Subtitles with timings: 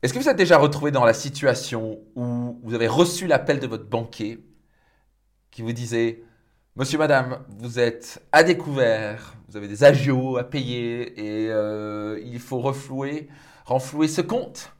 [0.00, 3.66] Est-ce que vous êtes déjà retrouvé dans la situation où vous avez reçu l'appel de
[3.66, 4.44] votre banquier
[5.50, 6.22] qui vous disait
[6.76, 12.38] Monsieur, Madame, vous êtes à découvert, vous avez des agios à payer et euh, il
[12.38, 13.28] faut renflouer
[14.06, 14.72] ce compte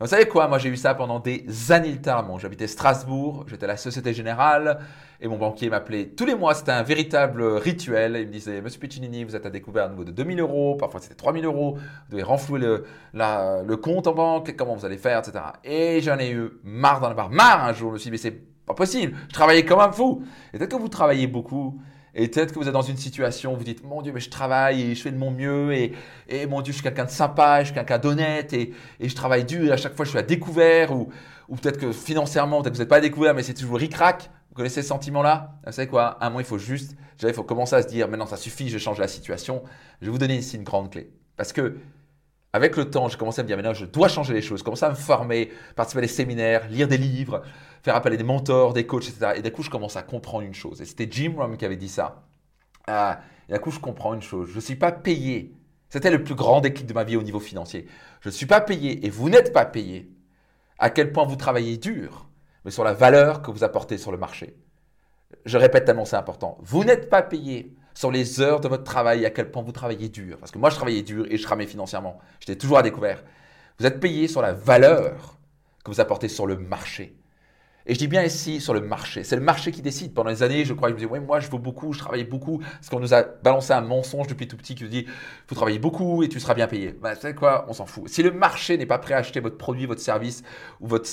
[0.00, 0.48] vous savez quoi?
[0.48, 2.38] Moi, j'ai eu ça pendant des années littéralement.
[2.38, 4.78] J'habitais Strasbourg, j'étais à la Société Générale
[5.20, 6.54] et mon banquier m'appelait tous les mois.
[6.54, 8.16] C'était un véritable rituel.
[8.16, 11.00] Il me disait Monsieur Piccinini, vous êtes à découvert à nouveau de 2000 euros, parfois
[11.00, 11.76] c'était 3000 euros.
[11.76, 15.44] Vous devez renflouer le, le compte en banque, comment vous allez faire, etc.
[15.62, 17.90] Et j'en ai eu marre d'en avoir marre un jour.
[17.90, 20.24] Je me suis dit Mais c'est pas possible, je travaillais comme un fou.
[20.52, 21.80] Et peut-être que vous travaillez beaucoup
[22.14, 24.30] et peut-être que vous êtes dans une situation où vous dites, mon Dieu, mais je
[24.30, 25.92] travaille et je fais de mon mieux et,
[26.28, 29.14] et mon Dieu, je suis quelqu'un de sympa, je suis quelqu'un d'honnête et, et, je
[29.14, 31.08] travaille dur et à chaque fois je suis à découvert ou,
[31.48, 34.30] ou peut-être que financièrement, peut-être que vous n'êtes pas à découvert, mais c'est toujours ric-rac.
[34.50, 35.56] Vous connaissez ce sentiment-là?
[35.66, 36.16] Vous savez quoi?
[36.20, 38.68] À un moment, il faut juste, il faut commencer à se dire, maintenant ça suffit,
[38.68, 39.64] je change la situation.
[40.00, 41.10] Je vais vous donner ici une grande clé.
[41.36, 41.78] Parce que
[42.54, 44.84] avec le temps, j'ai commencé à me dire, maintenant, je dois changer les choses, commencer
[44.84, 47.42] à me former, participer à des séminaires, lire des livres,
[47.82, 49.32] faire appel à des mentors, des coachs, etc.
[49.34, 50.80] Et d'un coup, je commence à comprendre une chose.
[50.80, 52.22] Et c'était Jim Rohn qui avait dit ça.
[52.86, 54.50] Ah, et d'un coup, je comprends une chose.
[54.50, 55.52] Je ne suis pas payé.
[55.88, 57.88] C'était le plus grand déclic de ma vie au niveau financier.
[58.20, 60.12] Je ne suis pas payé et vous n'êtes pas payé.
[60.78, 62.28] À quel point vous travaillez dur,
[62.64, 64.54] mais sur la valeur que vous apportez sur le marché.
[65.44, 66.58] Je répète tellement c'est important.
[66.60, 70.08] Vous n'êtes pas payé sur les heures de votre travail, à quel point vous travaillez
[70.08, 70.36] dur.
[70.38, 72.18] Parce que moi, je travaillais dur et je ramais financièrement.
[72.40, 73.22] J'étais toujours à découvert.
[73.78, 75.38] Vous êtes payé sur la valeur
[75.84, 77.16] que vous apportez sur le marché.
[77.86, 79.24] Et je dis bien ici sur le marché.
[79.24, 80.14] C'est le marché qui décide.
[80.14, 82.24] Pendant des années, je crois, je me disais, ouais, moi, je veux beaucoup, je travaille
[82.24, 82.58] beaucoup.
[82.58, 85.06] Parce qu'on nous a balancé un mensonge depuis tout petit qui nous dit,
[85.46, 86.92] faut travailler beaucoup et tu seras bien payé.
[86.92, 87.66] Ben, c'est quoi?
[87.68, 88.08] On s'en fout.
[88.08, 90.42] Si le marché n'est pas prêt à acheter votre produit, votre service
[90.80, 91.08] ou votre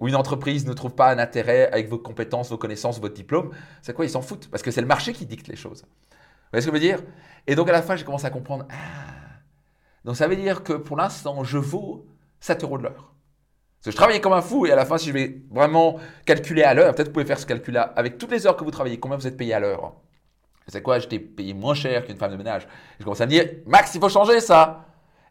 [0.00, 3.50] ou une entreprise ne trouve pas un intérêt avec vos compétences, vos connaissances, votre diplôme,
[3.82, 4.48] c'est quoi Ils s'en foutent?
[4.50, 5.82] Parce que c'est le marché qui dicte les choses.
[5.82, 7.02] Vous voyez ce que je veux dire?
[7.46, 8.66] Et donc à la fin, j'ai commencé à comprendre.
[8.70, 9.40] Ah,
[10.04, 12.06] donc ça veut dire que pour l'instant, je vaux
[12.40, 13.12] 7 euros de l'heure.
[13.78, 15.98] Parce que je travaillais comme un fou et à la fin, si je vais vraiment
[16.24, 18.70] calculer à l'heure, peut-être vous pouvez faire ce calcul-là, avec toutes les heures que vous
[18.70, 19.94] travaillez, combien vous êtes payé à l'heure?
[20.66, 20.98] C'est quoi?
[20.98, 22.68] J'étais payé moins cher qu'une femme de ménage.
[22.98, 24.84] Je commence à me dire, Max, il faut changer ça.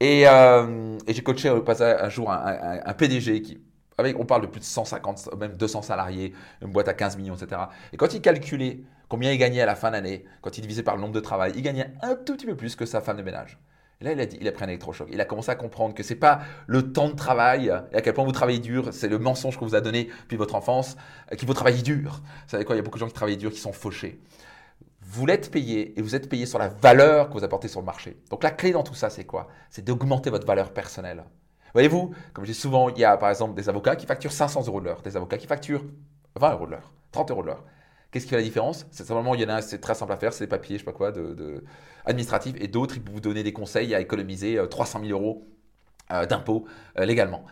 [0.00, 3.58] Et, euh, j'ai coaché un jour un PDG qui
[3.98, 6.32] on parle de plus de 150, même 200 salariés,
[6.62, 7.62] une boîte à 15 millions, etc.
[7.92, 10.96] Et quand il calculait combien il gagnait à la fin d'année, quand il divisait par
[10.96, 13.22] le nombre de travail, il gagnait un tout petit peu plus que sa femme de
[13.22, 13.58] ménage.
[14.00, 15.08] Et là, il a, pris un électrochoc.
[15.10, 18.00] Il a commencé à comprendre que ce n'est pas le temps de travail et à
[18.00, 20.96] quel point vous travaillez dur, c'est le mensonge qu'on vous a donné depuis votre enfance,
[21.32, 22.20] euh, qu'il faut travailler dur.
[22.22, 24.20] Vous savez quoi, il y a beaucoup de gens qui travaillent dur, qui sont fauchés.
[25.02, 27.86] Vous l'êtes payé et vous êtes payé sur la valeur que vous apportez sur le
[27.86, 28.16] marché.
[28.30, 29.48] Donc la clé dans tout ça, c'est quoi?
[29.70, 31.24] C'est d'augmenter votre valeur personnelle.
[31.74, 34.66] Voyez-vous, comme je dis souvent, il y a par exemple des avocats qui facturent 500
[34.66, 35.84] euros de l'heure, des avocats qui facturent
[36.36, 37.64] 20 euros de l'heure, 30 euros de l'heure.
[38.10, 38.86] Qu'est-ce qui fait la différence?
[38.90, 40.80] C'est simplement, il y en a, c'est très simple à faire, c'est des papiers, je
[40.80, 41.62] sais pas quoi, de,
[42.06, 45.46] administratifs, et d'autres, ils vous donner des conseils à économiser 300 euh, 000 euros
[46.10, 46.66] euh, d'impôts
[46.98, 47.44] euh, légalement.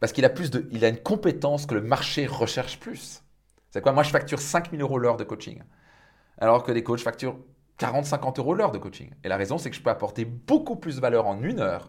[0.00, 3.22] Parce qu'il a a une compétence que le marché recherche plus.
[3.70, 3.92] C'est quoi?
[3.92, 5.62] Moi, je facture 5 000 euros l'heure de coaching,
[6.38, 7.38] alors que les coachs facturent
[7.78, 9.10] 40-50 euros l'heure de coaching.
[9.24, 11.88] Et la raison, c'est que je peux apporter beaucoup plus de valeur en une heure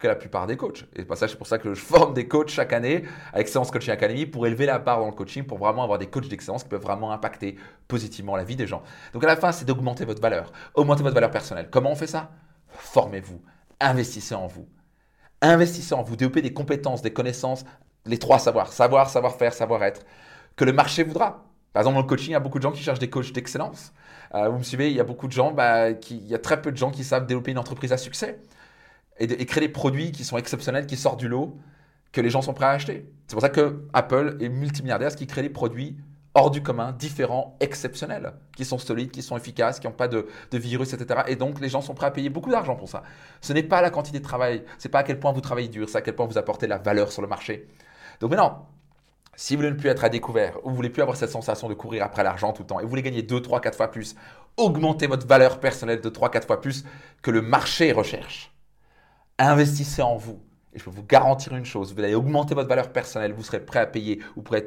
[0.00, 0.86] que la plupart des coachs.
[0.96, 4.26] Et c'est pour ça que je forme des coachs chaque année à Excellence Coaching Academy
[4.26, 6.80] pour élever la barre dans le coaching, pour vraiment avoir des coachs d'excellence qui peuvent
[6.80, 7.56] vraiment impacter
[7.86, 8.82] positivement la vie des gens.
[9.12, 11.68] Donc à la fin, c'est d'augmenter votre valeur, augmenter votre valeur personnelle.
[11.70, 12.30] Comment on fait ça?
[12.68, 13.42] Formez-vous,
[13.78, 14.66] investissez en vous.
[15.42, 17.64] Investissez en vous, développez des compétences, des connaissances,
[18.06, 20.04] les trois savoirs, savoir, savoir-faire, savoir-être,
[20.56, 21.44] que le marché voudra.
[21.74, 23.32] Par exemple, dans le coaching, il y a beaucoup de gens qui cherchent des coachs
[23.32, 23.92] d'excellence.
[24.34, 26.60] Euh, vous me suivez, il y a beaucoup de gens, bah, il y a très
[26.62, 28.40] peu de gens qui savent développer une entreprise à succès
[29.18, 31.58] et, créer des produits qui sont exceptionnels, qui sortent du lot,
[32.12, 33.10] que les gens sont prêts à acheter.
[33.26, 35.96] C'est pour ça que Apple est multimilliardaire, ce qui crée des produits
[36.34, 40.26] hors du commun, différents, exceptionnels, qui sont solides, qui sont efficaces, qui n'ont pas de,
[40.52, 41.22] virus, etc.
[41.26, 43.02] Et donc les gens sont prêts à payer beaucoup d'argent pour ça.
[43.40, 45.88] Ce n'est pas la quantité de travail, c'est pas à quel point vous travaillez dur,
[45.88, 47.68] c'est à quel point vous apportez la valeur sur le marché.
[48.20, 48.68] Donc maintenant,
[49.34, 51.68] si vous voulez ne plus être à découvert, ou vous voulez plus avoir cette sensation
[51.68, 53.90] de courir après l'argent tout le temps, et vous voulez gagner 2, 3, 4 fois
[53.90, 54.14] plus,
[54.56, 56.84] augmentez votre valeur personnelle de 3, 4 fois plus
[57.22, 58.52] que le marché recherche
[59.48, 60.40] investissez en vous.
[60.72, 63.60] Et je peux vous garantir une chose, vous allez augmenter votre valeur personnelle, vous serez
[63.60, 64.64] prêt à payer, vous pourrez,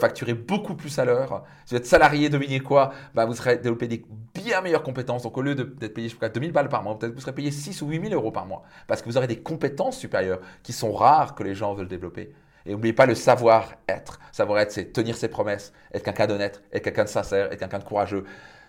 [0.00, 1.44] facturer beaucoup plus à l'heure.
[1.64, 4.04] Si vous êtes salarié, devinez quoi bah, Vous serez développer des
[4.34, 5.22] bien meilleures compétences.
[5.22, 7.82] Donc au lieu d'être payé, je 2000 balles par mois, peut-être vous serez payé 6
[7.82, 8.64] ou 8000 euros par mois.
[8.88, 12.34] Parce que vous aurez des compétences supérieures qui sont rares que les gens veulent développer.
[12.66, 14.18] Et n'oubliez pas le savoir-être.
[14.32, 17.84] Savoir-être, c'est tenir ses promesses, être quelqu'un d'honnête, être quelqu'un de sincère, être quelqu'un de
[17.84, 18.24] courageux.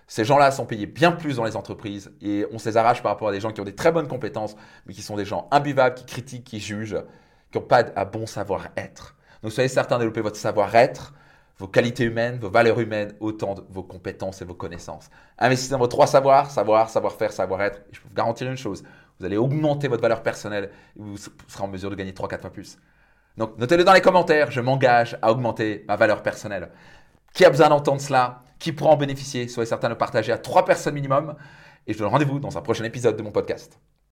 [0.07, 3.11] Ces gens-là sont payés bien plus dans les entreprises et on se les arrache par
[3.11, 4.55] rapport à des gens qui ont des très bonnes compétences,
[4.85, 7.03] mais qui sont des gens imbuvables, qui critiquent, qui jugent,
[7.51, 9.15] qui n'ont pas un bon savoir-être.
[9.43, 11.13] Donc soyez certains de développer votre savoir-être,
[11.57, 15.09] vos qualités humaines, vos valeurs humaines, autant de vos compétences et vos connaissances.
[15.37, 17.81] Investissez dans vos trois savoirs, savoir, savoir-faire, savoir-être.
[17.91, 18.83] Je peux vous garantir une chose,
[19.19, 22.51] vous allez augmenter votre valeur personnelle et vous serez en mesure de gagner 3-4 fois
[22.51, 22.77] plus.
[23.35, 26.71] Donc notez-le dans les commentaires, je m'engage à augmenter ma valeur personnelle.
[27.33, 28.43] Qui a besoin d'entendre cela?
[28.59, 31.35] Qui pourra en bénéficier Soyez certain de partager à trois personnes minimum.
[31.85, 33.79] Et je vous donne rendez-vous dans un prochain épisode de mon podcast.